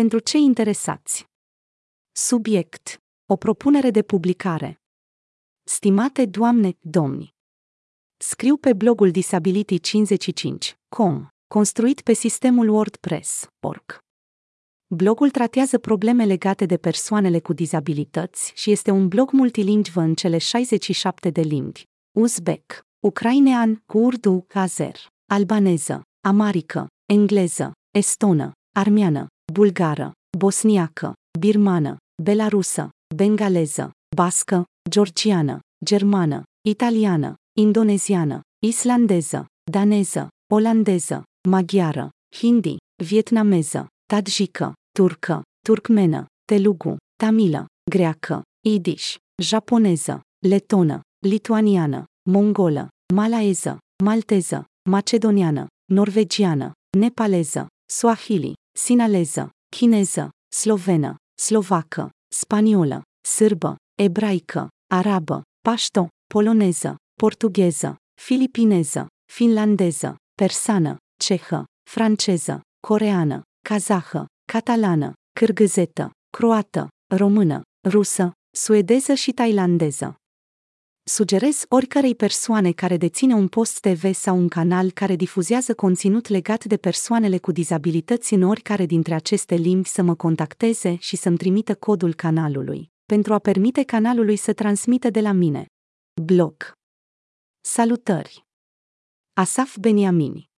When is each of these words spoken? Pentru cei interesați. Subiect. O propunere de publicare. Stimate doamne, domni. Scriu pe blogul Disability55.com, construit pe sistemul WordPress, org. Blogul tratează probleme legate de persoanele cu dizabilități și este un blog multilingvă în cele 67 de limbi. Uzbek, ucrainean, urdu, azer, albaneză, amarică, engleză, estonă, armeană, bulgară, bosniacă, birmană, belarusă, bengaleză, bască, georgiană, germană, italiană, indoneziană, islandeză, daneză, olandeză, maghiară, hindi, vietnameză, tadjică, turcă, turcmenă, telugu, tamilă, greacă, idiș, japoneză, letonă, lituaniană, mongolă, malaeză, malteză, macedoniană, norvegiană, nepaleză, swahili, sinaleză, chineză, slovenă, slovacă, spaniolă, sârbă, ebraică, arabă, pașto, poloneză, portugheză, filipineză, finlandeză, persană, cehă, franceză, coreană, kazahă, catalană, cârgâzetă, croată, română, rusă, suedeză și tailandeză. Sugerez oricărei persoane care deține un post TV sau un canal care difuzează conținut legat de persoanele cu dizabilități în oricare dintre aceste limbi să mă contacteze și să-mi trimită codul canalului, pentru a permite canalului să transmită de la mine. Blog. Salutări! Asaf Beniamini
Pentru 0.00 0.18
cei 0.18 0.42
interesați. 0.42 1.26
Subiect. 2.12 3.02
O 3.26 3.36
propunere 3.36 3.90
de 3.90 4.02
publicare. 4.02 4.80
Stimate 5.64 6.26
doamne, 6.26 6.76
domni. 6.80 7.34
Scriu 8.16 8.56
pe 8.56 8.72
blogul 8.72 9.10
Disability55.com, 9.10 11.26
construit 11.46 12.00
pe 12.00 12.12
sistemul 12.12 12.68
WordPress, 12.68 13.46
org. 13.66 13.98
Blogul 14.94 15.30
tratează 15.30 15.78
probleme 15.78 16.24
legate 16.24 16.66
de 16.66 16.76
persoanele 16.76 17.40
cu 17.40 17.52
dizabilități 17.52 18.52
și 18.54 18.70
este 18.70 18.90
un 18.90 19.08
blog 19.08 19.30
multilingvă 19.30 20.00
în 20.00 20.14
cele 20.14 20.38
67 20.38 21.30
de 21.30 21.40
limbi. 21.40 21.82
Uzbek, 22.16 22.82
ucrainean, 23.06 23.82
urdu, 23.92 24.46
azer, 24.54 24.96
albaneză, 25.30 26.02
amarică, 26.20 26.86
engleză, 27.06 27.72
estonă, 27.90 28.52
armeană, 28.76 29.26
bulgară, 29.52 30.12
bosniacă, 30.38 31.12
birmană, 31.38 31.96
belarusă, 32.22 32.88
bengaleză, 33.14 33.90
bască, 34.16 34.64
georgiană, 34.90 35.58
germană, 35.84 36.42
italiană, 36.68 37.34
indoneziană, 37.58 38.40
islandeză, 38.66 39.46
daneză, 39.70 40.28
olandeză, 40.52 41.22
maghiară, 41.48 42.10
hindi, 42.38 42.76
vietnameză, 43.04 43.86
tadjică, 44.06 44.72
turcă, 44.98 45.42
turcmenă, 45.66 46.26
telugu, 46.44 46.96
tamilă, 47.16 47.66
greacă, 47.90 48.42
idiș, 48.66 49.16
japoneză, 49.42 50.20
letonă, 50.46 51.00
lituaniană, 51.26 52.04
mongolă, 52.30 52.88
malaeză, 53.14 53.78
malteză, 54.04 54.64
macedoniană, 54.90 55.66
norvegiană, 55.92 56.72
nepaleză, 56.98 57.66
swahili, 57.92 58.52
sinaleză, 58.78 59.50
chineză, 59.68 60.30
slovenă, 60.52 61.16
slovacă, 61.40 62.10
spaniolă, 62.32 63.02
sârbă, 63.28 63.76
ebraică, 64.02 64.68
arabă, 64.94 65.42
pașto, 65.60 66.08
poloneză, 66.34 66.96
portugheză, 67.20 67.96
filipineză, 68.20 69.06
finlandeză, 69.32 70.16
persană, 70.34 70.96
cehă, 71.20 71.64
franceză, 71.90 72.60
coreană, 72.86 73.42
kazahă, 73.68 74.26
catalană, 74.52 75.12
cârgâzetă, 75.32 76.10
croată, 76.30 76.88
română, 77.14 77.62
rusă, 77.88 78.32
suedeză 78.56 79.14
și 79.14 79.32
tailandeză. 79.32 80.14
Sugerez 81.06 81.64
oricărei 81.68 82.14
persoane 82.14 82.72
care 82.72 82.96
deține 82.96 83.34
un 83.34 83.48
post 83.48 83.80
TV 83.80 84.12
sau 84.12 84.36
un 84.36 84.48
canal 84.48 84.90
care 84.90 85.16
difuzează 85.16 85.74
conținut 85.74 86.28
legat 86.28 86.64
de 86.64 86.76
persoanele 86.76 87.38
cu 87.38 87.52
dizabilități 87.52 88.34
în 88.34 88.42
oricare 88.42 88.86
dintre 88.86 89.14
aceste 89.14 89.54
limbi 89.54 89.88
să 89.88 90.02
mă 90.02 90.14
contacteze 90.14 90.96
și 90.96 91.16
să-mi 91.16 91.36
trimită 91.36 91.74
codul 91.74 92.14
canalului, 92.14 92.90
pentru 93.04 93.34
a 93.34 93.38
permite 93.38 93.82
canalului 93.82 94.36
să 94.36 94.52
transmită 94.52 95.10
de 95.10 95.20
la 95.20 95.32
mine. 95.32 95.66
Blog. 96.22 96.72
Salutări! 97.60 98.44
Asaf 99.32 99.76
Beniamini 99.80 100.52